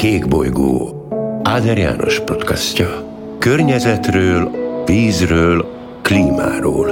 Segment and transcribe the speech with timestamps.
[0.00, 1.06] Kék bolygó
[1.42, 2.88] Áder János podcastja.
[3.38, 4.50] Környezetről,
[4.84, 5.66] vízről,
[6.02, 6.86] klímáról.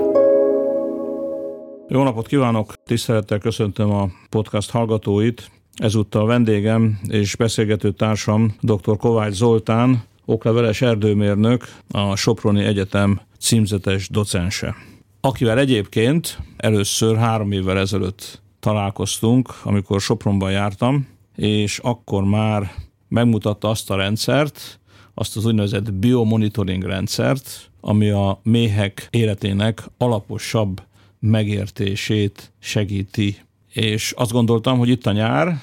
[1.89, 2.73] Jó napot kívánok!
[2.85, 5.51] Tisztelettel köszöntöm a podcast hallgatóit.
[5.75, 8.97] Ezúttal vendégem és beszélgető társam dr.
[8.97, 14.75] Kovács Zoltán, okleveles erdőmérnök, a Soproni Egyetem címzetes docense.
[15.21, 23.91] Akivel egyébként először három évvel ezelőtt találkoztunk, amikor Sopronban jártam, és akkor már megmutatta azt
[23.91, 24.81] a rendszert,
[25.15, 30.83] azt az úgynevezett biomonitoring rendszert, ami a méhek életének alaposabb
[31.21, 33.37] megértését segíti.
[33.73, 35.63] És azt gondoltam, hogy itt a nyár,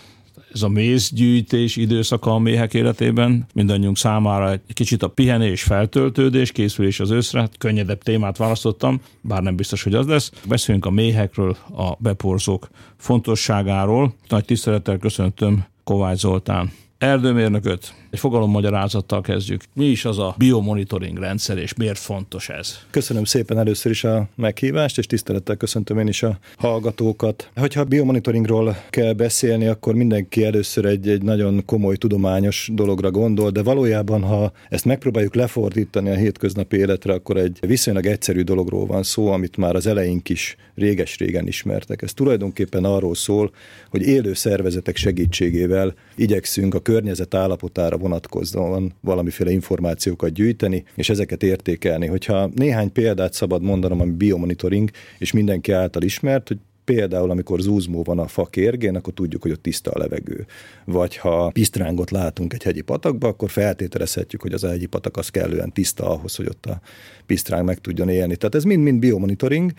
[0.54, 7.00] ez a mézgyűjtés időszaka a méhek életében, mindannyiunk számára egy kicsit a pihenés, feltöltődés, készülés
[7.00, 10.32] az őszre, hát könnyedebb témát választottam, bár nem biztos, hogy az lesz.
[10.48, 14.16] Beszéljünk a méhekről, a beporzók fontosságáról.
[14.28, 17.94] Nagy tisztelettel köszöntöm Kovács Zoltán erdőmérnököt.
[18.10, 19.64] Egy fogalommagyarázattal kezdjük.
[19.74, 22.80] Mi is az a biomonitoring rendszer, és miért fontos ez?
[22.90, 27.50] Köszönöm szépen először is a meghívást, és tisztelettel köszöntöm én is a hallgatókat.
[27.56, 33.64] Hogyha biomonitoringról kell beszélni, akkor mindenki először egy, egy nagyon komoly tudományos dologra gondol, de
[33.64, 39.28] valójában, ha ezt megpróbáljuk lefordítani a hétköznapi életre, akkor egy viszonylag egyszerű dologról van szó,
[39.32, 42.02] amit már az eleink is réges-régen ismertek.
[42.02, 43.52] Ez tulajdonképpen arról szól,
[43.90, 52.08] hogy élő szervezetek segítségével igyekszünk a környezet állapotára vonatkozóan valamiféle információkat gyűjteni, és ezeket értékelni.
[52.08, 58.04] Hogyha néhány példát szabad mondanom, ami biomonitoring, és mindenki által ismert, hogy Például, amikor zúzmó
[58.04, 60.46] van a fa kérgén, akkor tudjuk, hogy ott tiszta a levegő.
[60.86, 65.30] Vagy ha pisztrángot látunk egy hegyi patakba, akkor feltételezhetjük, hogy az a hegyi patak az
[65.30, 66.82] kellően tiszta ahhoz, hogy ott a
[67.26, 68.36] pisztráng meg tudjon élni.
[68.36, 69.72] Tehát ez mind-mind biomonitoring,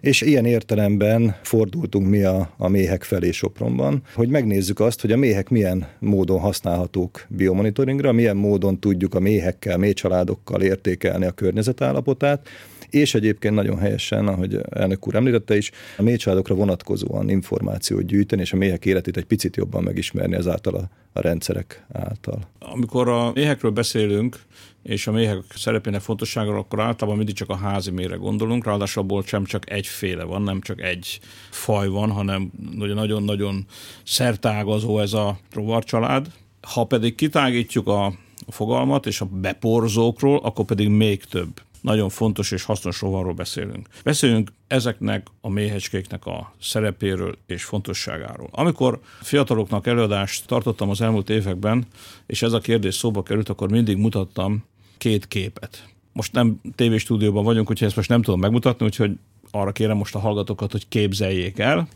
[0.00, 5.16] és ilyen értelemben fordultunk mi a, a méhek felé Sopronban, hogy megnézzük azt, hogy a
[5.16, 12.48] méhek milyen módon használhatók biomonitoringra, milyen módon tudjuk a méhekkel, méhcsaládokkal értékelni a környezetállapotát,
[12.94, 18.52] és egyébként nagyon helyesen, ahogy elnök úr említette is, a méhcsaládokra vonatkozóan információt gyűjteni, és
[18.52, 22.48] a méhek életét egy picit jobban megismerni ezáltal a, a rendszerek által.
[22.58, 24.38] Amikor a méhekről beszélünk,
[24.82, 29.22] és a méhek szerepének fontosságáról, akkor általában mindig csak a házi méhre gondolunk, ráadásul abból
[29.22, 31.20] sem csak egyféle van, nem csak egy
[31.50, 33.66] faj van, hanem nagyon-nagyon
[34.04, 36.26] szertágazó ez a rovarcsalád.
[36.60, 38.12] Ha pedig kitágítjuk a
[38.48, 43.88] fogalmat és a beporzókról, akkor pedig még több nagyon fontos és hasznos rovarról beszélünk.
[44.04, 48.48] Beszéljünk ezeknek a méhecskéknek a szerepéről és fontosságáról.
[48.50, 51.86] Amikor fiataloknak előadást tartottam az elmúlt években,
[52.26, 54.64] és ez a kérdés szóba került, akkor mindig mutattam
[54.98, 55.88] két képet.
[56.12, 59.12] Most nem tévéstúdióban vagyunk, úgyhogy ezt most nem tudom megmutatni, úgyhogy
[59.50, 61.88] arra kérem most a hallgatókat, hogy képzeljék el.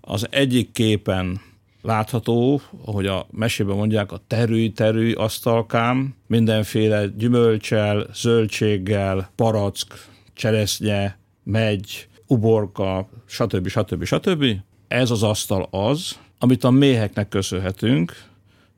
[0.00, 1.40] Az egyik képen
[1.82, 13.08] látható, ahogy a mesében mondják, a terüly-terüly asztalkám, mindenféle gyümölcsel, zöldséggel, parack, cseresznye, megy, uborka,
[13.26, 13.68] stb.
[13.68, 14.04] stb.
[14.04, 14.44] stb.
[14.88, 18.24] Ez az asztal az, amit a méheknek köszönhetünk,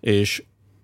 [0.00, 0.42] és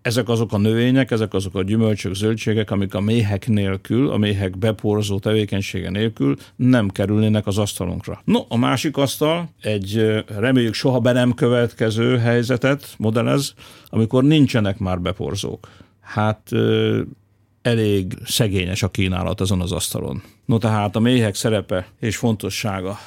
[0.08, 4.58] ezek azok a növények, ezek azok a gyümölcsök, zöldségek, amik a méhek nélkül, a méhek
[4.58, 8.20] beporzó tevékenysége nélkül nem kerülnének az asztalunkra.
[8.24, 13.54] No, a másik asztal egy reméljük soha be nem következő helyzetet modellez,
[13.88, 15.68] amikor nincsenek már beporzók.
[16.00, 16.50] Hát
[17.62, 20.22] elég szegényes a kínálat azon az asztalon.
[20.44, 22.98] No tehát a méhek szerepe és fontossága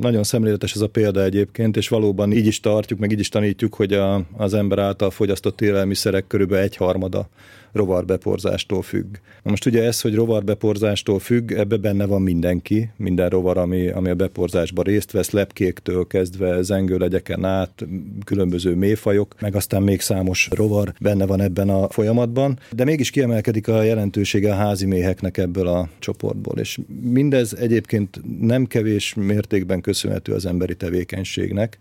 [0.00, 3.74] nagyon szemléletes ez a példa egyébként, és valóban így is tartjuk, meg így is tanítjuk,
[3.74, 7.28] hogy a, az ember által fogyasztott élelmiszerek körülbelül egyharmada
[7.78, 9.16] rovarbeporzástól függ.
[9.42, 14.08] Na most ugye ez, hogy rovarbeporzástól függ, ebbe benne van mindenki, minden rovar, ami, ami
[14.08, 17.86] a beporzásban részt vesz, lepkéktől kezdve zengőlegyeken át,
[18.24, 23.68] különböző méfajok, meg aztán még számos rovar benne van ebben a folyamatban, de mégis kiemelkedik
[23.68, 30.32] a jelentősége a házi méheknek ebből a csoportból, és mindez egyébként nem kevés mértékben köszönhető
[30.32, 31.78] az emberi tevékenységnek,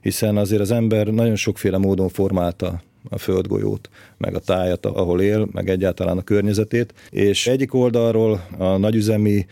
[0.00, 3.88] hiszen azért az ember nagyon sokféle módon formálta a földgolyót,
[4.18, 6.94] meg a tájat, ahol él, meg egyáltalán a környezetét.
[7.10, 9.46] És egyik oldalról a nagyüzemi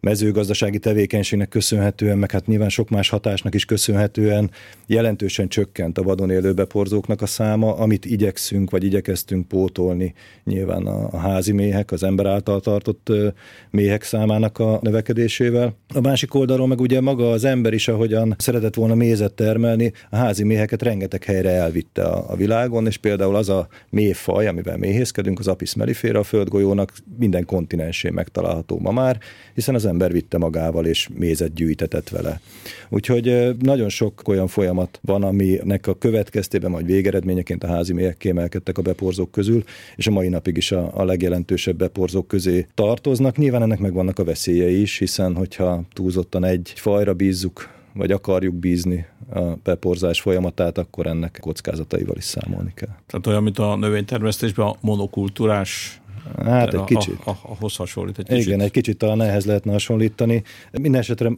[0.00, 4.50] mezőgazdasági tevékenységnek köszönhetően, meg hát nyilván sok más hatásnak is köszönhetően
[4.86, 10.14] jelentősen csökkent a vadon élő beporzóknak a száma, amit igyekszünk, vagy igyekeztünk pótolni
[10.44, 13.12] nyilván a, a házi méhek, az ember által tartott
[13.70, 15.76] méhek számának a növekedésével.
[15.94, 20.16] A másik oldalról meg ugye maga az ember is, ahogyan szeretett volna mézet termelni, a
[20.16, 25.38] házi méheket rengeteg helyre elvitte a, a világon, és például az a méhfaj, amivel méhészkedünk,
[25.38, 29.18] az Apis melliféra a földgolyónak minden kontinensén megtalálható ma már,
[29.54, 32.40] hiszen az ember vitte magával, és mézet gyűjtetett vele.
[32.88, 38.78] Úgyhogy nagyon sok olyan folyamat van, aminek a következtében, majd végeredményeként a házi méhek kiemelkedtek
[38.78, 39.62] a beporzók közül,
[39.96, 43.36] és a mai napig is a, a legjelentősebb beporzók közé tartoznak.
[43.36, 49.06] Nyilván ennek megvannak a veszélyei is, hiszen hogyha túlzottan egy fajra bízzuk vagy akarjuk bízni
[49.34, 52.94] a beporzás folyamatát, akkor ennek kockázataival is számolni kell.
[53.06, 56.00] Tehát olyan, mint a növénytermesztésben a monokultúrás
[56.44, 57.18] Hát egy kicsit.
[57.24, 58.46] A, a, ahhoz hasonlít egy kicsit.
[58.46, 60.42] Igen, egy kicsit talán ehhez lehetne hasonlítani.
[60.80, 61.30] Minden esetre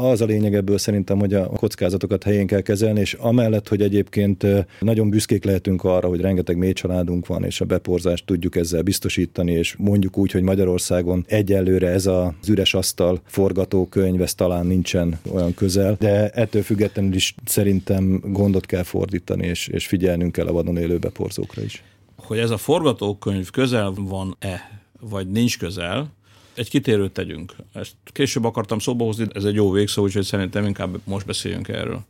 [0.00, 4.46] az a lényeg ebből szerintem, hogy a kockázatokat helyén kell kezelni, és amellett, hogy egyébként
[4.80, 9.52] nagyon büszkék lehetünk arra, hogy rengeteg mély családunk van, és a beporzást tudjuk ezzel biztosítani,
[9.52, 15.54] és mondjuk úgy, hogy Magyarországon egyelőre ez az üres asztal forgatókönyv, ez talán nincsen olyan
[15.54, 20.76] közel, de ettől függetlenül is szerintem gondot kell fordítani, és, és figyelnünk kell a vadon
[20.76, 21.82] élő beporzókra is
[22.16, 26.12] hogy ez a forgatókönyv közel van-e, vagy nincs közel,
[26.54, 27.54] egy kitérőt tegyünk.
[27.72, 32.04] Ezt később akartam szóba hozni, ez egy jó végszó, úgyhogy szerintem inkább most beszéljünk erről.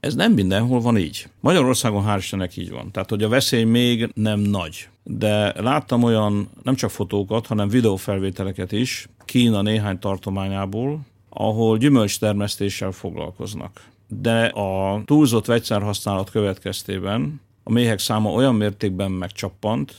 [0.00, 1.28] Ez nem mindenhol van így.
[1.40, 2.90] Magyarországon hál' Istennek így van.
[2.90, 4.88] Tehát, hogy a veszély még nem nagy.
[5.02, 13.84] De láttam olyan nem csak fotókat, hanem videófelvételeket is Kína néhány tartományából, ahol gyümölcstermesztéssel foglalkoznak.
[14.08, 19.94] De a túlzott vegyszerhasználat következtében a méhek száma olyan mértékben megcsappant,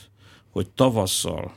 [0.50, 1.52] hogy tavasszal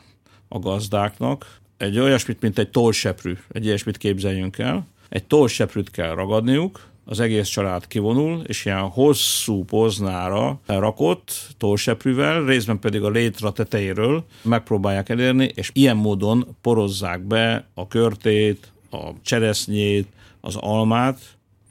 [0.48, 6.92] a gazdáknak egy olyasmit, mint egy tollseprű, egy ilyesmit képzeljünk el, egy tollseprűt kell ragadniuk,
[7.06, 14.26] az egész család kivonul, és ilyen hosszú poznára rakott tollseprűvel, részben pedig a létra tetejéről
[14.42, 20.08] megpróbálják elérni, és ilyen módon porozzák be a körtét, a cseresznyét,
[20.42, 21.20] az almát,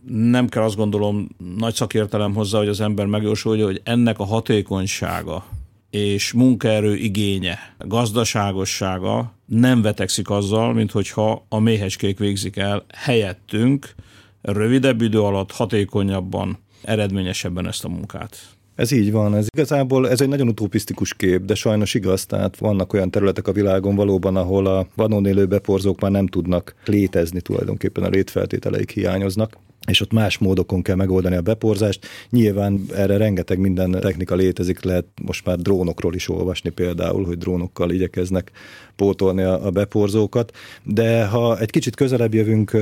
[0.07, 5.45] nem kell azt gondolom nagy szakértelem hozzá, hogy az ember megjósolja, hogy ennek a hatékonysága
[5.91, 13.95] és munkaerő igénye, gazdaságossága nem vetekszik azzal, mint hogyha a méhecskék végzik el helyettünk
[14.43, 18.57] rövidebb idő alatt hatékonyabban, eredményesebben ezt a munkát.
[18.75, 22.93] Ez így van, ez igazából ez egy nagyon utopisztikus kép, de sajnos igaz, tehát vannak
[22.93, 28.05] olyan területek a világon valóban, ahol a vadon élő beporzók már nem tudnak létezni, tulajdonképpen
[28.05, 32.07] a létfeltételeik hiányoznak és ott más módokon kell megoldani a beporzást.
[32.31, 37.91] Nyilván erre rengeteg minden technika létezik, lehet most már drónokról is olvasni például, hogy drónokkal
[37.91, 38.51] igyekeznek
[38.97, 42.77] pótolni a, a beporzókat, de ha egy kicsit közelebb jövünk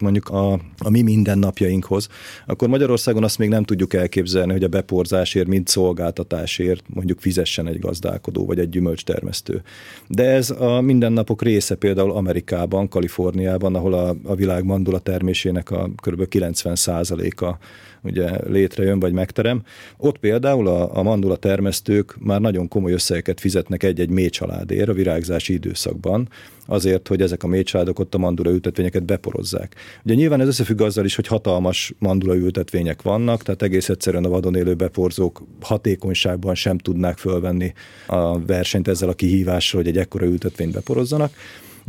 [0.00, 2.08] mondjuk a, a mi mindennapjainkhoz,
[2.46, 7.78] akkor Magyarországon azt még nem tudjuk elképzelni, hogy a beporzásért, mint szolgáltatásért mondjuk fizessen egy
[7.78, 9.62] gazdálkodó vagy egy gyümölcstermesztő.
[10.06, 15.90] De ez a mindennapok része például Amerikában, Kaliforniában, ahol a, a világ mandula termésének a
[16.02, 16.26] kb.
[16.30, 17.56] 90%-a
[18.02, 19.62] ugye létrejön vagy megterem.
[19.96, 24.92] Ott például a, a mandula termesztők már nagyon komoly összegeket fizetnek egy-egy mély családért a
[24.92, 26.28] virágzási időszakban,
[26.66, 29.74] azért, hogy ezek a mélycsaládok ott a mandula ültetvényeket beporozzák.
[30.04, 34.28] Ugye nyilván ez összefügg azzal is, hogy hatalmas mandula ültetvények vannak, tehát egész egyszerűen a
[34.28, 37.72] vadon élő beporzók hatékonyságban sem tudnák fölvenni
[38.06, 41.32] a versenyt ezzel a kihívással, hogy egy ekkora ültetvényt beporozzanak.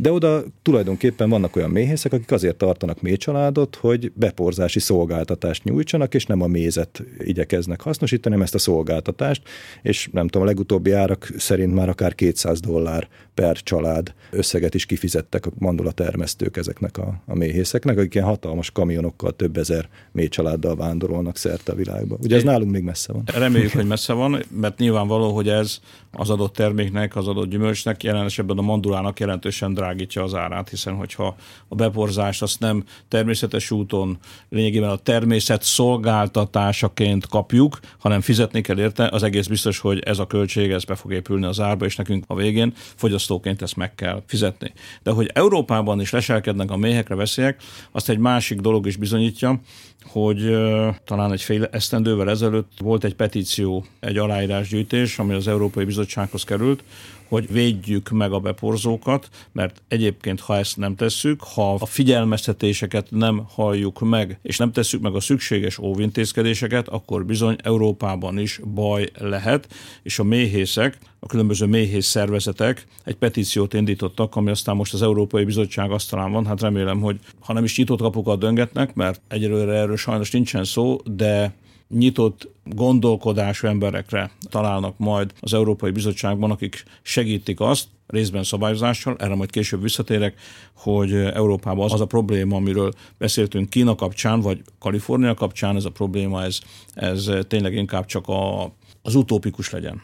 [0.00, 6.26] De oda tulajdonképpen vannak olyan méhészek, akik azért tartanak méhcsaládot, hogy beporzási szolgáltatást nyújtsanak, és
[6.26, 9.42] nem a mézet igyekeznek hasznosítani, hanem ezt a szolgáltatást,
[9.82, 14.86] és nem tudom, a legutóbbi árak szerint már akár 200 dollár per család összeget is
[14.86, 20.76] kifizettek a mandula termesztők ezeknek a, a méhészeknek, akik ilyen hatalmas kamionokkal több ezer méhcsaláddal
[20.76, 22.16] vándorolnak szerte a világba.
[22.22, 23.22] Ugye ez nálunk még messze van.
[23.34, 25.78] Reméljük, hogy messze van, mert nyilvánvaló, hogy ez
[26.12, 30.94] az adott terméknek, az adott gyümölcsnek, jelen esetben a mandulának jelentősen drágítja az árát, hiszen
[30.94, 31.36] hogyha
[31.68, 34.18] a beporzást azt nem természetes úton,
[34.48, 40.26] lényegében a természet szolgáltatásaként kapjuk, hanem fizetni kell érte, az egész biztos, hogy ez a
[40.26, 44.22] költség, ez be fog épülni az árba, és nekünk a végén fogyasztóként ezt meg kell
[44.26, 44.72] fizetni.
[45.02, 49.60] De hogy Európában is leselkednek a méhekre veszélyek, azt egy másik dolog is bizonyítja,
[50.04, 50.56] hogy
[51.04, 56.82] talán egy fél esztendővel ezelőtt volt egy petíció, egy aláírásgyűjtés, ami az Európai Bizottsághoz került,
[57.30, 63.42] hogy védjük meg a beporzókat, mert egyébként, ha ezt nem tesszük, ha a figyelmeztetéseket nem
[63.48, 69.68] halljuk meg, és nem tesszük meg a szükséges óvintézkedéseket, akkor bizony Európában is baj lehet,
[70.02, 75.44] és a méhészek, a különböző méhész szervezetek egy petíciót indítottak, ami aztán most az Európai
[75.44, 76.46] Bizottság asztalán van.
[76.46, 80.98] Hát remélem, hogy ha nem is nyitott kapukat döngetnek, mert egyelőre erről sajnos nincsen szó,
[81.04, 81.54] de
[81.88, 89.50] nyitott gondolkodású emberekre találnak majd az Európai Bizottságban, akik segítik azt, részben szabályozással, erre majd
[89.50, 90.40] később visszatérek,
[90.74, 96.42] hogy Európában az a probléma, amiről beszéltünk Kína kapcsán, vagy Kalifornia kapcsán, ez a probléma,
[96.42, 96.60] ez,
[96.94, 100.02] ez tényleg inkább csak a, az utópikus legyen.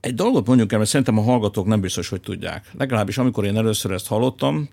[0.00, 2.70] Egy dolgot mondjuk el, mert szerintem a hallgatók nem biztos, hogy tudják.
[2.78, 4.68] Legalábbis amikor én először ezt hallottam,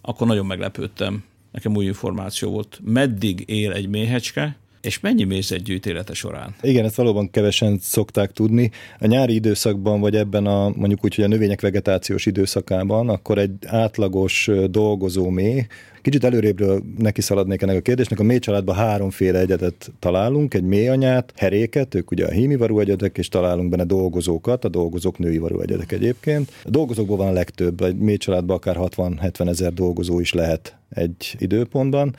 [0.00, 1.24] akkor nagyon meglepődtem.
[1.52, 2.80] Nekem új információ volt.
[2.84, 6.54] Meddig él egy méhecske, és mennyi mézet gyűjt élete során?
[6.62, 8.70] Igen, ezt valóban kevesen szokták tudni.
[8.98, 13.52] A nyári időszakban, vagy ebben a mondjuk úgy, hogy a növények vegetációs időszakában, akkor egy
[13.66, 15.66] átlagos dolgozó méh,
[16.02, 18.20] Kicsit előrébről neki szaladnék ennek a kérdésnek.
[18.20, 23.18] A mély családban háromféle egyedet találunk, egy mély anyát, heréket, ők ugye a hímivarú egyedek,
[23.18, 26.52] és találunk benne dolgozókat, a dolgozók nőivarú egyedek egyébként.
[26.64, 31.34] A dolgozókból van a legtöbb, egy mély családban akár 60-70 ezer dolgozó is lehet egy
[31.38, 32.14] időpontban.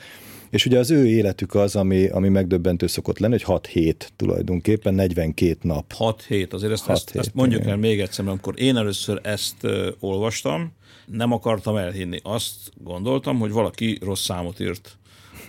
[0.54, 4.94] És ugye az ő életük az, ami, ami megdöbbentő szokott lenni, hogy 6 hét tulajdonképpen,
[4.94, 5.92] 42 nap.
[5.92, 7.72] 6 hét, azért ezt, ezt, hét, ezt mondjuk igen.
[7.72, 10.72] el még egyszer, mert amikor én először ezt uh, olvastam,
[11.06, 12.20] nem akartam elhinni.
[12.22, 14.98] Azt gondoltam, hogy valaki rossz számot írt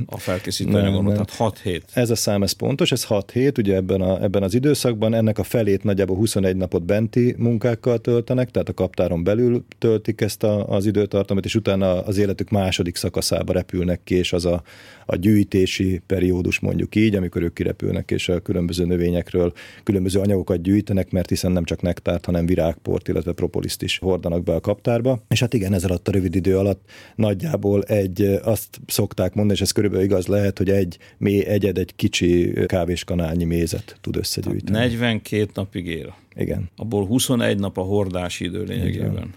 [0.05, 1.83] a felkészítő anyagon, tehát 6 hét.
[1.93, 5.37] Ez a szám, ez pontos, ez 6 hét, ugye ebben, a, ebben az időszakban, ennek
[5.37, 10.67] a felét nagyjából 21 napot benti munkákkal töltenek, tehát a kaptáron belül töltik ezt a,
[10.69, 14.63] az időtartamot, és utána az életük második szakaszába repülnek ki, és az a,
[15.05, 21.11] a gyűjtési periódus mondjuk így, amikor ők kirepülnek, és a különböző növényekről különböző anyagokat gyűjtenek,
[21.11, 25.23] mert hiszen nem csak nektárt, hanem virágport, illetve propoliszt is hordanak be a kaptárba.
[25.27, 29.61] És hát igen, ez alatt a rövid idő alatt nagyjából egy, azt szokták mondani, és
[29.61, 34.77] ez körülbelül igaz lehet, hogy egy mély egyed, egy kicsi kávéskanálnyi mézet tud összegyűjteni.
[34.77, 36.15] 42 napig él.
[36.35, 36.69] Igen.
[36.75, 39.11] Abból 21 nap a hordási idő lényegében.
[39.11, 39.33] Igen.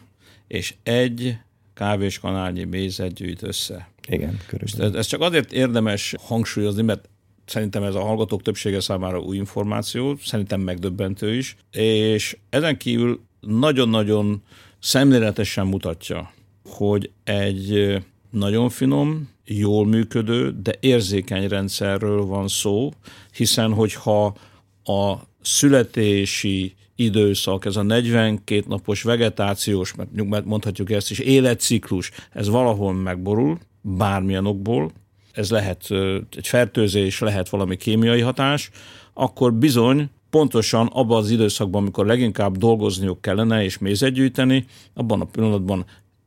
[0.49, 1.37] És egy
[1.75, 3.89] kávéskanálnyi mézet gyűjt össze.
[4.09, 4.99] Igen, körülbelül.
[4.99, 7.09] Ez csak azért érdemes hangsúlyozni, mert
[7.47, 14.43] szerintem ez a hallgatók többsége számára új információ, szerintem megdöbbentő is, és ezen kívül nagyon-nagyon
[14.79, 16.33] szemléletesen mutatja,
[16.65, 17.97] hogy egy
[18.31, 22.93] nagyon finom, jól működő, de érzékeny rendszerről van szó,
[23.33, 24.37] hiszen hogyha
[24.85, 32.93] a születési időszak, ez a 42 napos vegetációs, mert mondhatjuk ezt is, életciklus, ez valahol
[32.93, 34.93] megborul, bármilyen okból,
[35.33, 35.91] ez lehet
[36.37, 38.71] egy fertőzés, lehet valami kémiai hatás,
[39.15, 45.25] akkor bizony pontosan abban az időszakban, amikor leginkább dolgozniuk kellene és mézet gyűjteni, abban a
[45.25, 45.85] pillanatban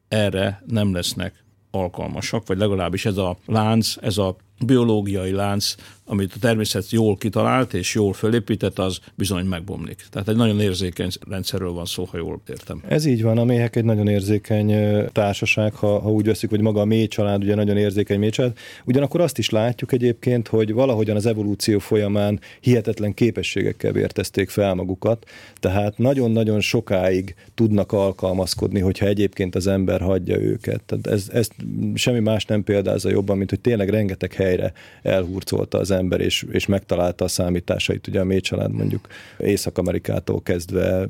[0.07, 5.75] erre nem lesznek alkalmasak, vagy legalábbis ez a lánc, ez a biológiai lánc,
[6.05, 10.05] amit a természet jól kitalált és jól fölépített, az bizony megbomlik.
[10.09, 12.81] Tehát egy nagyon érzékeny rendszerről van szó, ha jól értem.
[12.87, 14.73] Ez így van, a méhek egy nagyon érzékeny
[15.11, 18.57] társaság, ha, ha úgy veszük, hogy maga a mély család ugye nagyon érzékeny mély család.
[18.85, 25.25] Ugyanakkor azt is látjuk egyébként, hogy valahogyan az evolúció folyamán hihetetlen képességekkel vértezték fel magukat,
[25.59, 30.81] tehát nagyon-nagyon sokáig tudnak alkalmazkodni, hogyha egyébként az ember hagyja őket.
[30.83, 31.47] Tehát ez, ez
[31.93, 36.65] semmi más nem példázza jobban, mint hogy tényleg rengeteg helyre elhurcolta az ember, és, és
[36.65, 38.07] megtalálta a számításait.
[38.07, 39.07] Ugye a mély család mondjuk
[39.39, 41.07] Észak-Amerikától kezdve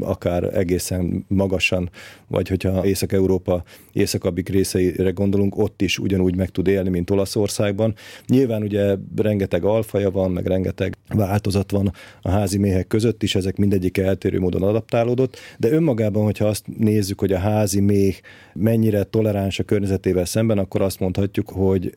[0.00, 1.90] akár egészen magasan,
[2.26, 7.94] vagy hogyha Észak-Európa északabbik részeire gondolunk, ott is ugyanúgy meg tud élni, mint Olaszországban.
[8.26, 11.92] Nyilván ugye rengeteg alfaja van, meg rengeteg változat van
[12.22, 17.20] a házi méhek között is, ezek mindegyik eltérő módon adaptálódott, de önmagában, hogyha azt nézzük,
[17.20, 18.16] hogy a házi méh
[18.54, 21.94] mennyire toleráns a környezetével szemben, akkor azt mondhatjuk, hogy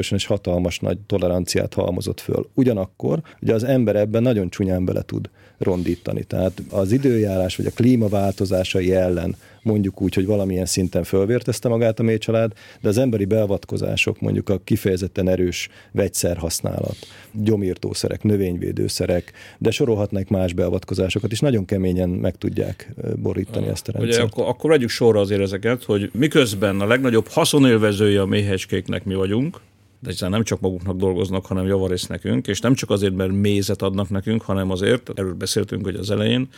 [0.00, 2.48] evolúciósan is hatalmas nagy toleranciát halmozott föl.
[2.54, 6.24] Ugyanakkor ugye az ember ebben nagyon csúnyán bele tud rondítani.
[6.24, 12.02] Tehát az időjárás vagy a klímaváltozásai ellen mondjuk úgy, hogy valamilyen szinten fölvértezte magát a
[12.02, 16.96] mélycsalád, de az emberi beavatkozások, mondjuk a kifejezetten erős vegyszerhasználat,
[17.32, 24.16] gyomírtószerek, növényvédőszerek, de sorolhatnak más beavatkozásokat is, nagyon keményen meg tudják borítani ezt a rendszert.
[24.16, 29.14] Ugye akkor, akkor vegyük sorra azért ezeket, hogy miközben a legnagyobb haszonélvezője a méhecskéknek mi
[29.14, 29.60] vagyunk,
[30.00, 34.08] de nem csak maguknak dolgoznak, hanem javarész nekünk, és nem csak azért, mert mézet adnak
[34.08, 36.48] nekünk, hanem azért, erről beszéltünk hogy az elején,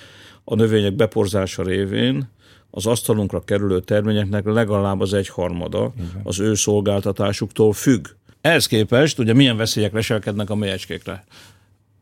[0.45, 2.29] a növények beporzása révén
[2.71, 8.07] az asztalunkra kerülő terményeknek legalább az egyharmada az ő szolgáltatásuktól függ.
[8.41, 11.25] Ehhez képest ugye milyen veszélyek leselkednek a mélyecskékre?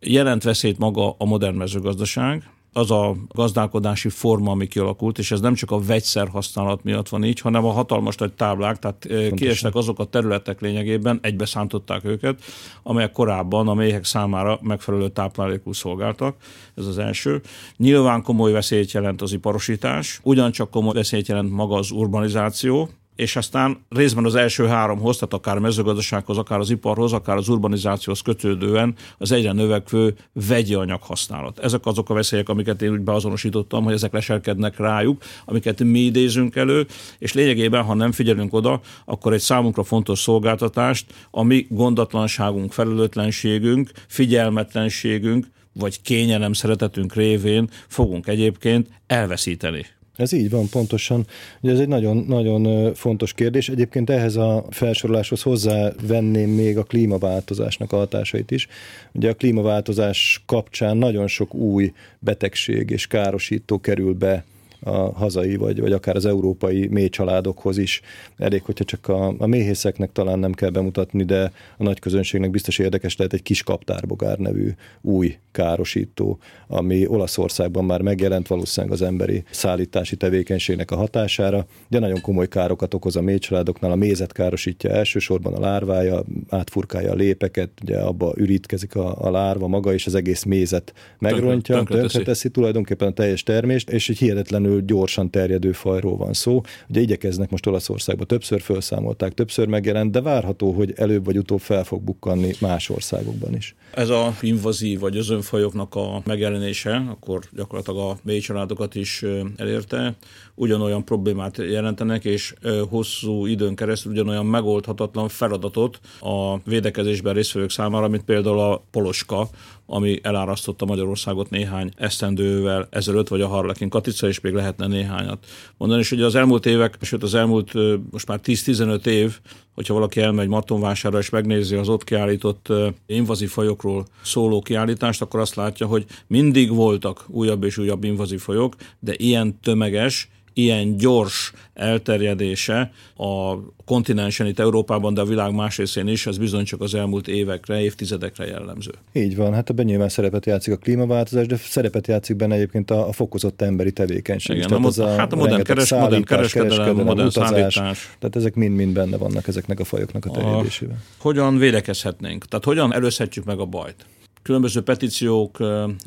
[0.01, 5.55] Jelent veszélyt maga a modern mezőgazdaság, az a gazdálkodási forma, ami kialakult, és ez nem
[5.55, 9.37] csak a vegyszer használat miatt van így, hanem a hatalmas nagy táblák, tehát Pontosan.
[9.37, 12.41] kiestek azok a területek lényegében, egybeszántották őket,
[12.83, 16.37] amelyek korábban a méhek számára megfelelő táplálékú szolgáltak.
[16.75, 17.41] Ez az első.
[17.77, 23.85] Nyilván komoly veszélyt jelent az iparosítás, ugyancsak komoly veszélyt jelent maga az urbanizáció, és aztán
[23.89, 28.95] részben az első háromhoz, tehát akár a mezőgazdasághoz, akár az iparhoz, akár az urbanizációhoz kötődően
[29.19, 31.59] az egyre növekvő vegyi anyag használat.
[31.59, 36.57] Ezek azok a veszélyek, amiket én úgy beazonosítottam, hogy ezek leselkednek rájuk, amiket mi idézünk
[36.57, 36.87] elő,
[37.19, 43.91] és lényegében, ha nem figyelünk oda, akkor egy számunkra fontos szolgáltatást, a mi gondatlanságunk, felelőtlenségünk,
[44.09, 49.87] figyelmetlenségünk, vagy kényelem szeretetünk révén fogunk egyébként elveszíteni.
[50.21, 51.27] Ez így van, pontosan.
[51.61, 53.69] Ugye ez egy nagyon, nagyon fontos kérdés.
[53.69, 58.69] Egyébként ehhez a felsoroláshoz hozzávenném még a klímaváltozásnak a hatásait is.
[59.13, 64.45] Ugye a klímaváltozás kapcsán nagyon sok új betegség és károsító kerül be
[64.81, 68.01] a hazai, vagy, vagy akár az európai mélycsaládokhoz is.
[68.39, 72.79] Elég, hogyha csak a, a méhészeknek talán nem kell bemutatni, de a nagy közönségnek biztos
[72.79, 74.71] érdekes lehet egy kis kaptárbogár nevű
[75.01, 82.21] új károsító, ami Olaszországban már megjelent valószínűleg az emberi szállítási tevékenységnek a hatására, de nagyon
[82.21, 83.91] komoly károkat okoz a mélycsaládoknál.
[83.91, 89.67] A mézet károsítja elsősorban a lárvája, átfurkálja a lépeket, ugye abba ürítkezik a, a lárva
[89.67, 94.70] maga, és az egész mézet megrontja, tönkreteszi tönkre tulajdonképpen a teljes termést, és egy hihetetlenül
[94.71, 96.61] hihetetlenül gyorsan terjedő fajról van szó.
[96.89, 101.85] Ugye igyekeznek most Olaszországban, többször felszámolták, többször megjelent, de várható, hogy előbb vagy utóbb fel
[101.85, 103.75] fog bukkanni más országokban is.
[103.95, 109.25] Ez a invazív vagy özönfajoknak a megjelenése, akkor gyakorlatilag a mély családokat is
[109.57, 110.17] elérte,
[110.55, 112.55] ugyanolyan problémát jelentenek, és
[112.89, 119.49] hosszú időn keresztül ugyanolyan megoldhatatlan feladatot a védekezésben résztvevők számára, mint például a poloska,
[119.93, 126.01] ami elárasztotta Magyarországot néhány esztendővel ezelőtt, vagy a Harlekin Katica, és még lehetne néhányat mondani.
[126.01, 127.73] És hogy az elmúlt évek, sőt az elmúlt
[128.11, 129.39] most már 10-15 év,
[129.75, 132.69] hogyha valaki elmegy Martonvásárra és megnézi az ott kiállított
[133.07, 138.75] invazív fajokról szóló kiállítást, akkor azt látja, hogy mindig voltak újabb és újabb invazív fajok,
[138.99, 140.29] de ilyen tömeges,
[140.61, 146.65] ilyen gyors elterjedése a kontinensen itt Európában, de a világ más részén is, ez bizony
[146.65, 148.91] csak az elmúlt évekre, évtizedekre jellemző.
[149.13, 153.09] Így van, hát ebben nyilván szerepet játszik a klímaváltozás, de szerepet játszik benne egyébként a,
[153.09, 154.57] a fokozott emberi tevékenység.
[154.57, 158.17] Igen, Tehát a, a, hát a modern, keres, modern kereskedelem, kereskedelem, modern utazás, szállítás.
[158.19, 160.97] Tehát ezek mind-mind benne vannak ezeknek a fajoknak a terjedésében.
[160.97, 162.45] A, hogyan védekezhetnénk?
[162.45, 164.07] Tehát hogyan előzhetjük meg a bajt?
[164.43, 165.59] Különböző petíciók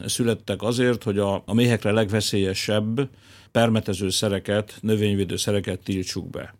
[0.06, 3.10] születtek azért, hogy a, a méhekre legveszélyesebb
[3.54, 6.56] permetező szereket, növényvédő szereket tiltsuk be.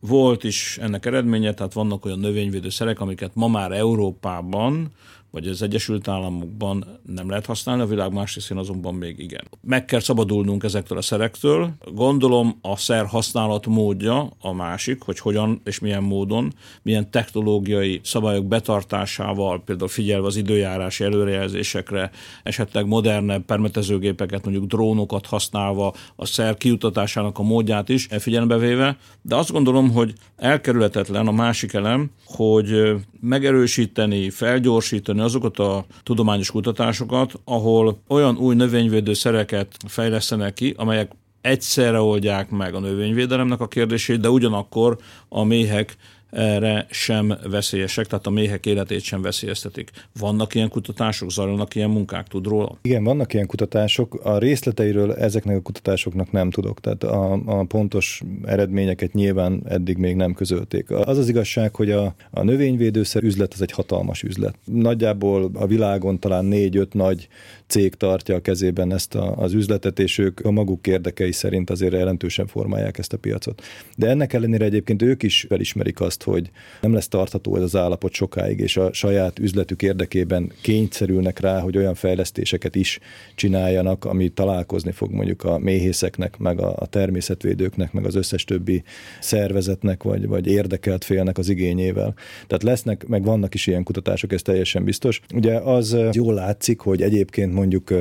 [0.00, 4.92] Volt is ennek eredménye, tehát vannak olyan növényvédőszerek, amiket ma már Európában
[5.30, 9.44] vagy az Egyesült Államokban nem lehet használni, a világ más részén azonban még igen.
[9.60, 11.70] Meg kell szabadulnunk ezektől a szerektől.
[11.92, 18.46] Gondolom a szer használat módja a másik, hogy hogyan és milyen módon, milyen technológiai szabályok
[18.46, 22.10] betartásával, például figyelve az időjárási előrejelzésekre,
[22.42, 29.36] esetleg modernebb permetezőgépeket, mondjuk drónokat használva, a szer kiutatásának a módját is figyelembe véve, de
[29.36, 38.02] azt gondolom, hogy elkerülhetetlen a másik elem, hogy megerősíteni, felgyorsítani azokat a tudományos kutatásokat, ahol
[38.08, 44.30] olyan új növényvédő szereket fejlesztenek ki, amelyek egyszerre oldják meg a növényvédelemnek a kérdését, de
[44.30, 45.96] ugyanakkor a méhek
[46.30, 49.90] erre sem veszélyesek, tehát a méhek életét sem veszélyeztetik.
[50.18, 52.78] Vannak ilyen kutatások, zajlanak ilyen munkák, tud róla?
[52.82, 54.20] Igen, vannak ilyen kutatások.
[54.22, 60.16] A részleteiről ezeknek a kutatásoknak nem tudok, tehát a, a pontos eredményeket nyilván eddig még
[60.16, 60.90] nem közölték.
[60.90, 64.54] Az az igazság, hogy a, a növényvédőszer üzlet az egy hatalmas üzlet.
[64.64, 67.28] Nagyjából a világon talán négy-öt nagy
[67.66, 71.92] cég tartja a kezében ezt a, az üzletet, és ők a maguk érdekei szerint azért
[71.92, 73.62] jelentősen formálják ezt a piacot.
[73.96, 78.12] De ennek ellenére egyébként ők is felismerik azt, hogy nem lesz tartható ez az állapot
[78.12, 82.98] sokáig, és a saját üzletük érdekében kényszerülnek rá, hogy olyan fejlesztéseket is
[83.34, 88.82] csináljanak, ami találkozni fog mondjuk a méhészeknek, meg a természetvédőknek, meg az összes többi
[89.20, 92.14] szervezetnek, vagy, vagy érdekelt félnek az igényével.
[92.46, 95.20] Tehát lesznek, meg vannak is ilyen kutatások, ez teljesen biztos.
[95.34, 97.94] Ugye az jól látszik, hogy egyébként mondjuk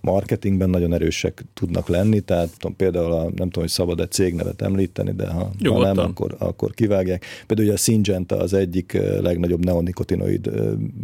[0.00, 4.62] marketingben nagyon erősek tudnak lenni, tehát tudom, például a, nem tudom, hogy szabad egy cégnevet
[4.62, 7.24] említeni, de ha, ha nem, akkor, akkor kivágják.
[7.46, 10.50] Például ugye a Syngenta az egyik legnagyobb neonikotinoid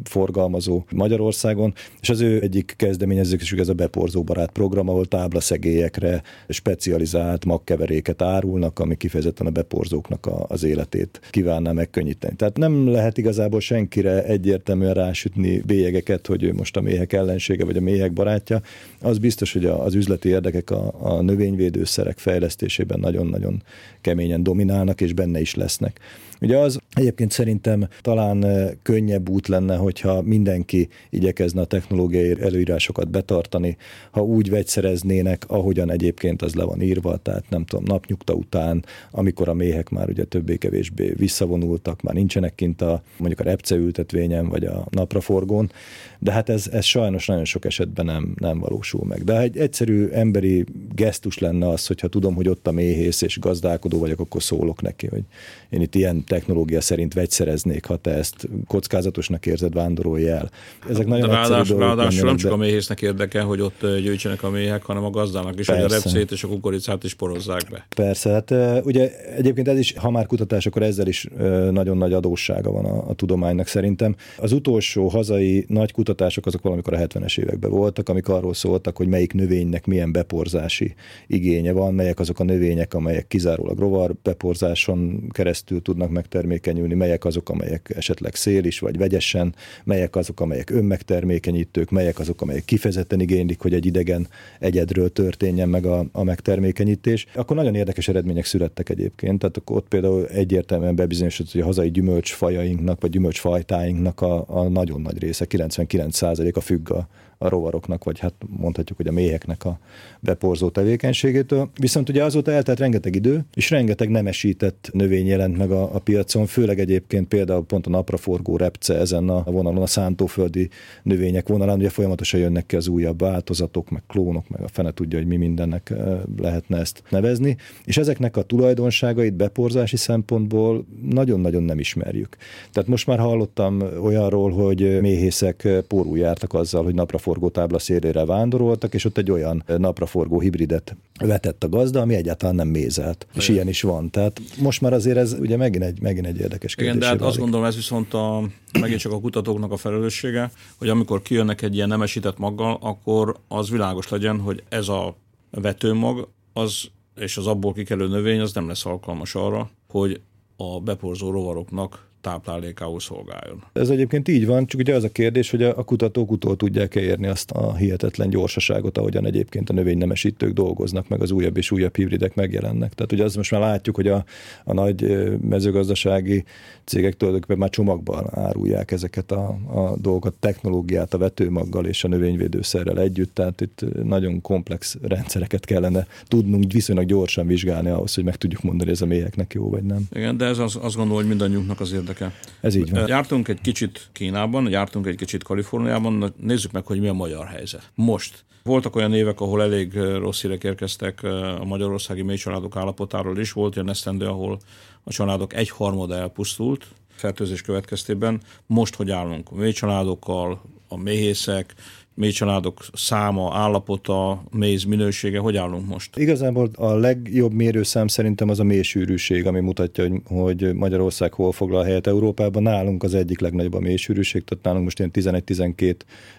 [0.04, 7.44] forgalmazó Magyarországon, és az ő egyik kezdeményezésük ez a beporzó barát program, ahol táblaszegélyekre specializált
[7.44, 12.36] magkeveréket árulnak, ami kifejezetten a beporzóknak a, az életét kívánná megkönnyíteni.
[12.36, 17.76] Tehát nem lehet igazából senkire egyértelműen rásütni bélyegeket, hogy ő most a méhek ellensége vagy
[17.76, 18.60] a méhek barátja,
[19.00, 23.62] az biztos, hogy az üzleti érdekek a, a növényvédőszerek fejlesztésében nagyon-nagyon
[24.00, 26.00] keményen dominálnak, és benne is lesznek.
[26.40, 28.46] Ugye az egyébként szerintem talán
[28.82, 33.76] könnyebb út lenne, hogyha mindenki igyekezne a technológiai előírásokat betartani,
[34.10, 39.48] ha úgy vegyszereznének, ahogyan egyébként az le van írva, tehát nem tudom, napnyugta után, amikor
[39.48, 44.86] a méhek már ugye többé-kevésbé visszavonultak, már nincsenek kint a mondjuk a repceültetvényen vagy a
[44.90, 45.70] napraforgón,
[46.18, 49.24] de hát ez, ez sajnos nagyon sok esetben nem, nem valósul meg.
[49.24, 53.98] De egy egyszerű emberi gesztus lenne az, hogyha tudom, hogy ott a méhész és gazdálkodó
[53.98, 55.22] vagyok, akkor szólok neki, hogy
[55.68, 60.50] én itt ilyen technológia szerint vegyszereznék, ha te ezt kockázatosnak érzed, vándorolj el.
[60.88, 65.04] Ezek nagyon ráadás, ráadásul nem csak a méhésznek érdeke, hogy ott gyűjtsenek a méhek, hanem
[65.04, 65.82] a gazdának is, Persze.
[65.82, 67.86] hogy a repcét és a kukoricát is porozzák be.
[67.96, 71.26] Persze, hát ugye egyébként ez is, ha már kutatás, akkor ezzel is
[71.70, 74.16] nagyon nagy adóssága van a, a tudománynak szerintem.
[74.36, 79.08] Az utolsó hazai nagy kutatások azok valamikor a 70-es években voltak, amik arról szóltak, hogy
[79.08, 80.94] melyik növénynek milyen beporzási
[81.26, 87.48] igénye van, melyek azok a növények, amelyek kizárólag rovar beporzáson keresztül tudnak megtermékenyülni, melyek azok,
[87.48, 93.60] amelyek esetleg szél is, vagy vegyesen, melyek azok, amelyek önmegtermékenyítők, melyek azok, amelyek kifejezetten igénylik,
[93.60, 97.26] hogy egy idegen egyedről történjen meg a, a megtermékenyítés.
[97.34, 103.00] Akkor nagyon érdekes eredmények születtek egyébként, tehát ott például egyértelműen bebizonyosodott, hogy a hazai gyümölcsfajainknak,
[103.00, 108.96] vagy gyümölcsfajtáinknak a, a nagyon nagy része, 99%-a függ a, a rovaroknak, vagy hát mondhatjuk,
[108.96, 109.78] hogy a méheknek a
[110.20, 111.70] beporzó tevékenységétől.
[111.80, 116.46] Viszont ugye azóta eltelt rengeteg idő, és rengeteg nemesített növény jelent meg a, a piacon,
[116.46, 120.68] főleg egyébként például pont a napraforgó repce ezen a vonalon, a szántóföldi
[121.02, 125.18] növények vonalán, ugye folyamatosan jönnek ki az újabb változatok, meg klónok, meg a fene tudja,
[125.18, 125.92] hogy mi mindennek
[126.38, 132.36] lehetne ezt nevezni, és ezeknek a tulajdonságait beporzási szempontból nagyon-nagyon nem ismerjük.
[132.72, 138.24] Tehát most már hallottam olyanról, hogy méhészek pórul jártak azzal, hogy napra napraforgó tábla szélére
[138.24, 143.26] vándoroltak, és ott egy olyan napraforgó hibridet vetett a gazda, ami egyáltalán nem mézelt.
[143.34, 144.10] És ilyen is van.
[144.10, 146.94] Tehát most már azért ez ugye megint egy, megint egy érdekes kérdés.
[146.94, 148.48] Igen, de hát azt gondolom, ez viszont a,
[148.80, 153.70] megint csak a kutatóknak a felelőssége, hogy amikor kijönnek egy ilyen nemesített maggal, akkor az
[153.70, 155.16] világos legyen, hogy ez a
[155.50, 156.84] vetőmag, az
[157.16, 160.20] és az abból kikelő növény az nem lesz alkalmas arra, hogy
[160.56, 163.62] a beporzó rovaroknak táplálékául szolgáljon.
[163.72, 167.26] Ez egyébként így van, csak ugye az a kérdés, hogy a kutatók utól tudják-e érni
[167.26, 172.34] azt a hihetetlen gyorsaságot, ahogyan egyébként a növénynemesítők dolgoznak, meg az újabb és újabb hibridek
[172.34, 172.94] megjelennek.
[172.94, 174.24] Tehát ugye az most már látjuk, hogy a,
[174.64, 176.44] a nagy mezőgazdasági
[176.84, 183.00] cégek tulajdonképpen már csomagban árulják ezeket a, a dolgokat, technológiát a vetőmaggal és a növényvédőszerrel
[183.00, 188.62] együtt, tehát itt nagyon komplex rendszereket kellene tudnunk viszonylag gyorsan vizsgálni ahhoz, hogy meg tudjuk
[188.62, 190.08] mondani, hogy ez a méheknek jó vagy nem.
[190.12, 192.32] Igen, de ez az, azt gondolom, hogy mindannyiunknak az érdeke érdeke.
[192.60, 193.08] Ez így van.
[193.08, 197.90] Jártunk egy kicsit Kínában, jártunk egy kicsit Kaliforniában, nézzük meg, hogy mi a magyar helyzet.
[197.94, 201.22] Most voltak olyan évek, ahol elég rossz hírek érkeztek
[201.60, 203.52] a magyarországi mély családok állapotáról is.
[203.52, 204.58] Volt olyan esztendő, ahol
[205.04, 208.40] a családok egyharmada elpusztult, fertőzés következtében.
[208.66, 209.48] Most hogy állunk?
[209.50, 211.74] A mély családokkal, a méhészek,
[212.16, 216.16] mély családok száma, állapota, méz minősége, hogy állunk most?
[216.16, 221.84] Igazából a legjobb mérőszám szerintem az a mélysűrűség, ami mutatja, hogy, hogy Magyarország hol foglal
[221.84, 222.62] helyet Európában.
[222.62, 225.96] Nálunk az egyik legnagyobb a mélysűrűség, tehát nálunk most ilyen 11-12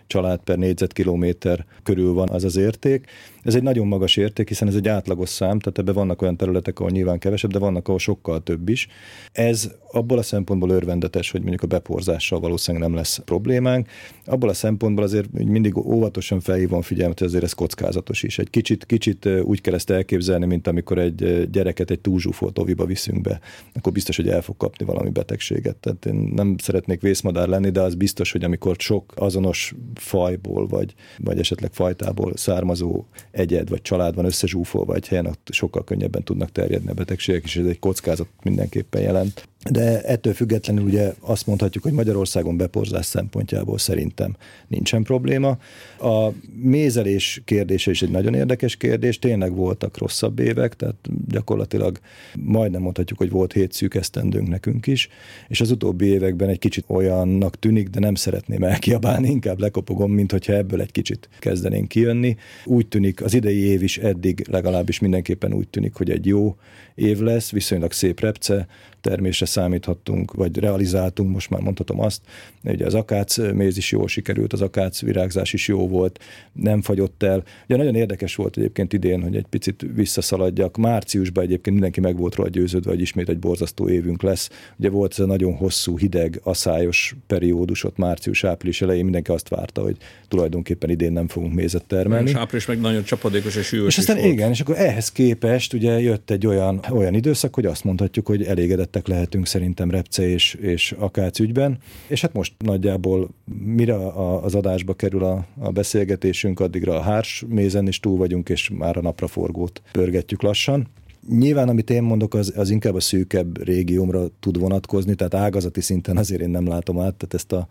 [0.07, 3.05] család per négyzetkilométer körül van az az érték.
[3.47, 6.79] Ez egy nagyon magas érték, hiszen ez egy átlagos szám, tehát ebben vannak olyan területek,
[6.79, 8.87] ahol nyilván kevesebb, de vannak, ahol sokkal több is.
[9.31, 13.87] Ez abból a szempontból örvendetes, hogy mondjuk a beporzással valószínűleg nem lesz problémánk.
[14.25, 18.39] Abból a szempontból azért mindig óvatosan felhívom figyelmet, hogy azért ez kockázatos is.
[18.39, 23.21] Egy kicsit, kicsit úgy kell ezt elképzelni, mint amikor egy gyereket egy túlzsúfolt oviba viszünk
[23.21, 23.39] be,
[23.73, 25.75] akkor biztos, hogy el fog kapni valami betegséget.
[25.75, 30.93] Tehát én nem szeretnék vészmadár lenni, de az biztos, hogy amikor sok azonos fajból, vagy,
[31.17, 33.05] vagy esetleg fajtából származó
[33.37, 37.55] egyed vagy család van összezsúfolva egy helyen, ott sokkal könnyebben tudnak terjedni a betegségek, és
[37.55, 43.77] ez egy kockázat mindenképpen jelent de ettől függetlenül ugye azt mondhatjuk, hogy Magyarországon beporzás szempontjából
[43.77, 44.35] szerintem
[44.67, 45.57] nincsen probléma.
[45.99, 46.29] A
[46.61, 50.95] mézelés kérdése is egy nagyon érdekes kérdés, tényleg voltak rosszabb évek, tehát
[51.27, 51.99] gyakorlatilag
[52.35, 55.09] majdnem mondhatjuk, hogy volt hét szűk esztendőnk nekünk is,
[55.47, 60.31] és az utóbbi években egy kicsit olyannak tűnik, de nem szeretném elkiabálni, inkább lekopogom, mint
[60.31, 62.35] hogyha ebből egy kicsit kezdenénk kijönni.
[62.65, 66.55] Úgy tűnik, az idei év is eddig legalábbis mindenképpen úgy tűnik, hogy egy jó
[66.95, 68.67] év lesz, viszonylag szép repce,
[69.01, 72.21] termésre számíthattunk, vagy realizáltunk, most már mondhatom azt.
[72.63, 76.19] Ugye az akác méz is jól sikerült, az akác virágzás is jó volt,
[76.51, 77.43] nem fagyott el.
[77.65, 80.77] Ugye nagyon érdekes volt egyébként idén, hogy egy picit visszaszaladjak.
[80.77, 84.49] Márciusban egyébként mindenki meg volt róla győződve, hogy ismét egy borzasztó évünk lesz.
[84.77, 89.81] Ugye volt ez a nagyon hosszú, hideg, aszályos periódus ott március-április elején, mindenki azt várta,
[89.81, 92.29] hogy tulajdonképpen idén nem fogunk mézet termelni.
[92.29, 95.99] És április meg nagyon csapadékos és hűvös És aztán igen, és akkor ehhez képest ugye
[95.99, 99.07] jött egy olyan, olyan időszak, hogy azt mondhatjuk, hogy elégedett érintettek
[99.37, 101.77] lehetünk szerintem Repce és, és Akác ügyben.
[102.07, 103.29] És hát most nagyjából
[103.63, 103.95] mire
[104.41, 108.97] az adásba kerül a, a beszélgetésünk, addigra a hárs mézen is túl vagyunk, és már
[108.97, 110.87] a napraforgót pörgetjük lassan.
[111.29, 116.17] Nyilván, amit én mondok, az, az inkább a szűkebb régiómra tud vonatkozni, tehát ágazati szinten
[116.17, 117.67] azért én nem látom át, tehát ezt a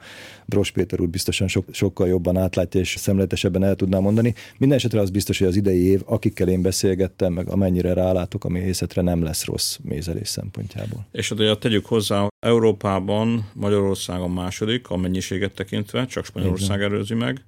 [0.46, 4.34] Bros Péter úr biztosan so, sokkal jobban átlátja és szemletesebben el tudná mondani.
[4.58, 8.48] Minden esetre az biztos, hogy az idei év, akikkel én beszélgettem, meg amennyire rálátok a
[8.48, 11.06] méhészetre, nem lesz rossz mézelés szempontjából.
[11.12, 17.44] És ugye tegyük hozzá, Európában Magyarországon második a mennyiséget tekintve, csak Spanyolország előzi meg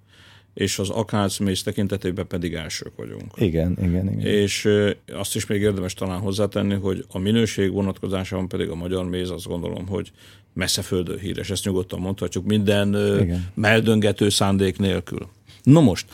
[0.58, 3.32] és az akácmész tekintetében pedig elsők vagyunk.
[3.36, 4.20] Igen, igen, igen.
[4.20, 4.68] És
[5.12, 9.46] azt is még érdemes talán hozzátenni, hogy a minőség vonatkozásában pedig a magyar méz azt
[9.46, 10.12] gondolom, hogy
[10.52, 12.88] messze földő híres, ezt nyugodtan mondhatjuk, minden
[13.20, 13.50] igen.
[13.54, 15.28] meldöngető szándék nélkül.
[15.62, 16.06] No most,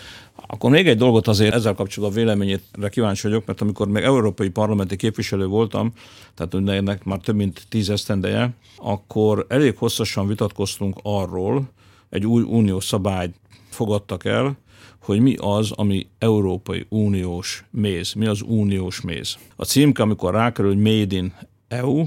[0.47, 4.97] akkor még egy dolgot azért ezzel kapcsolatban véleményére kíváncsi vagyok, mert amikor még európai parlamenti
[4.97, 5.93] képviselő voltam,
[6.35, 11.73] tehát ennek már több mint tíz esztendeje, akkor elég hosszasan vitatkoztunk arról,
[12.11, 13.35] egy új uniós szabályt
[13.75, 14.57] fogadtak el,
[15.03, 19.37] hogy mi az, ami Európai Uniós méz, mi az uniós méz.
[19.57, 21.33] A címke, amikor rákerül, hogy Made in
[21.69, 22.05] EU,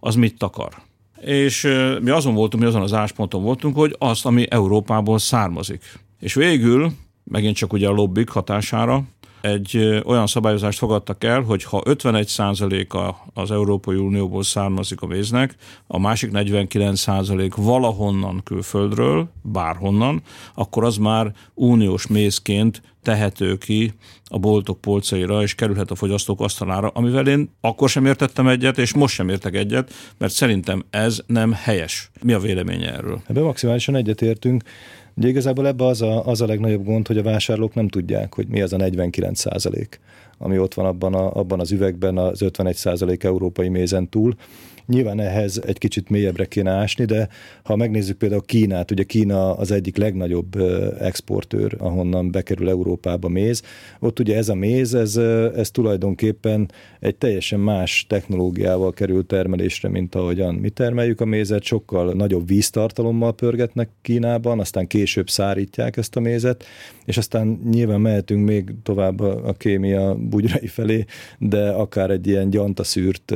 [0.00, 0.72] az mit takar?
[1.20, 1.62] És
[2.00, 5.82] mi azon voltunk, mi azon az ásponton voltunk, hogy azt, ami Európából származik.
[6.20, 6.92] És végül,
[7.24, 9.02] megint csak ugye a lobbik hatására,
[9.44, 15.54] egy olyan szabályozást fogadtak el, hogy ha 51%-a az Európai Unióból származik a víznek,
[15.86, 20.22] a másik 49% valahonnan külföldről, bárhonnan,
[20.54, 23.92] akkor az már uniós mézként tehető ki
[24.24, 28.94] a boltok polcaira, és kerülhet a fogyasztók asztalára, amivel én akkor sem értettem egyet, és
[28.94, 32.10] most sem értek egyet, mert szerintem ez nem helyes.
[32.22, 33.22] Mi a véleménye erről?
[33.26, 34.62] Ebben maximálisan egyetértünk.
[35.16, 38.46] Ugye igazából ebbe az a, az a legnagyobb gond, hogy a vásárlók nem tudják, hogy
[38.48, 40.00] mi az a 49 százalék,
[40.38, 44.34] ami ott van abban, a, abban az üvegben az 51 százalék európai mézen túl.
[44.86, 47.28] Nyilván ehhez egy kicsit mélyebbre kéne ásni, de
[47.62, 50.56] ha megnézzük például Kínát, ugye Kína az egyik legnagyobb
[51.00, 53.62] exportőr, ahonnan bekerül Európába méz.
[54.00, 55.16] Ott ugye ez a méz, ez,
[55.56, 56.70] ez tulajdonképpen
[57.00, 63.34] egy teljesen más technológiával kerül termelésre, mint ahogyan mi termeljük a mézet, sokkal nagyobb víztartalommal
[63.34, 66.64] pörgetnek Kínában, aztán később szárítják ezt a mézet,
[67.04, 71.04] és aztán nyilván mehetünk még tovább a, kémia bugyrai felé,
[71.38, 73.34] de akár egy ilyen gyantaszűrt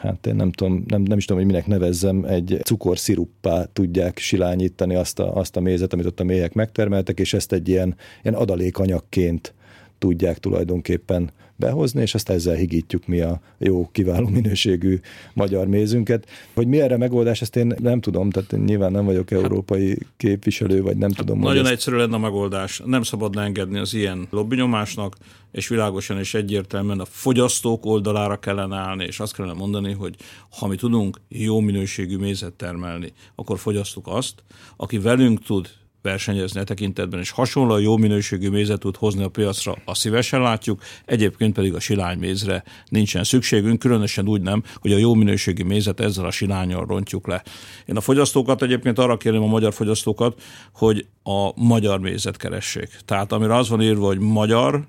[0.00, 4.94] hát én nem tudom, nem, nem is tudom, hogy minek nevezzem, egy cukorsziruppá tudják silányítani
[4.94, 8.34] azt a, azt a mézet, amit ott a méhek megtermeltek, és ezt egy ilyen, ilyen
[8.34, 9.54] adalékanyagként
[10.00, 15.00] tudják tulajdonképpen behozni, és azt ezzel higítjuk mi a jó, kiváló minőségű
[15.32, 16.28] magyar mézünket.
[16.54, 20.96] Hogy mi erre megoldás, ezt én nem tudom, tehát nyilván nem vagyok európai képviselő, vagy
[20.96, 21.38] nem tudom.
[21.38, 21.72] Nagyon ezt...
[21.72, 22.82] egyszerű lenne a megoldás.
[22.84, 25.16] Nem szabad engedni az ilyen lobbynyomásnak,
[25.52, 30.14] és világosan és egyértelműen a fogyasztók oldalára kellene állni, és azt kellene mondani, hogy
[30.58, 34.42] ha mi tudunk jó minőségű mézet termelni, akkor fogyasztuk azt,
[34.76, 35.68] aki velünk tud
[36.02, 40.82] versenyezni a tekintetben, és hasonló jó minőségű mézet tud hozni a piacra, a szívesen látjuk,
[41.04, 46.24] egyébként pedig a silánymézre nincsen szükségünk, különösen úgy nem, hogy a jó minőségű mézet ezzel
[46.24, 47.42] a silányal rontjuk le.
[47.86, 50.42] Én a fogyasztókat egyébként arra kérem a magyar fogyasztókat,
[50.74, 52.88] hogy a magyar mézet keressék.
[53.04, 54.86] Tehát amire az van írva, hogy magyar,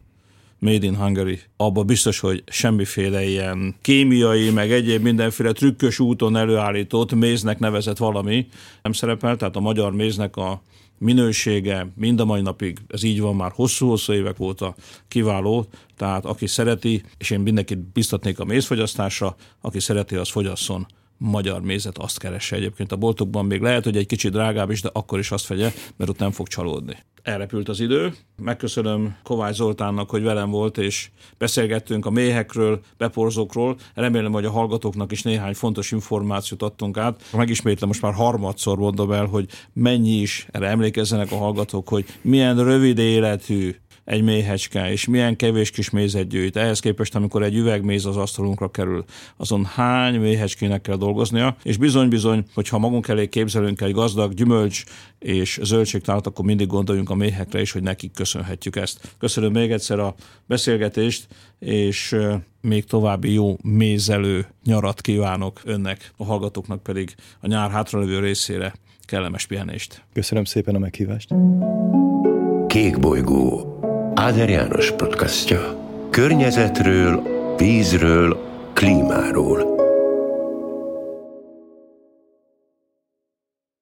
[0.62, 1.40] Made in Hungary.
[1.58, 8.48] Abba biztos, hogy semmiféle ilyen kémiai, meg egyéb mindenféle trükkös úton előállított méznek nevezett valami
[8.82, 10.62] nem szerepel, tehát a magyar méznek a
[11.02, 14.76] minősége mind a mai napig, ez így van már hosszú-hosszú évek óta
[15.08, 15.66] kiváló,
[15.98, 20.88] tehát aki szereti, és én mindenkit biztatnék a mézfogyasztásra, aki szereti, az fogyasszon
[21.24, 23.46] magyar mézet, azt keresse egyébként a boltokban.
[23.46, 26.32] Még lehet, hogy egy kicsit drágább is, de akkor is azt vegye, mert ott nem
[26.32, 26.98] fog csalódni.
[27.24, 28.14] Elrepült az idő.
[28.38, 33.78] Megköszönöm Kovács Zoltánnak, hogy velem volt, és beszélgettünk a méhekről, beporzókról.
[33.94, 37.24] Remélem, hogy a hallgatóknak is néhány fontos információt adtunk át.
[37.34, 42.64] Megismétlem, most már harmadszor mondom el, hogy mennyi is, erre emlékezzenek a hallgatók, hogy milyen
[42.64, 46.56] rövid életű egy méhecske, és milyen kevés kis mézet gyűjt.
[46.56, 49.06] Ehhez képest, amikor egy üvegméz az asztalunkra kerül,
[49.38, 54.84] azon hány méhecskének kell dolgoznia, és bizony-bizony, hogyha magunk elé képzelünk egy gazdag gyümölcs
[55.20, 59.16] és zöldségtálat, akkor mindig gondoljunk a méhekre is, hogy nekik köszönhetjük ezt.
[59.18, 61.28] Köszönöm még egyszer a beszélgetést,
[61.60, 62.16] és
[62.62, 68.74] még további jó mézelő nyarat kívánok önnek, a hallgatóknak pedig a nyár hátralévő részére
[69.06, 70.04] kellemes pihenést.
[70.14, 71.30] Köszönöm szépen a meghívást.
[72.68, 73.80] Kék bolygó
[74.14, 75.76] Áder János podcastja.
[76.10, 77.24] Környezetről,
[77.58, 78.38] vízről,
[78.74, 79.76] klímáról–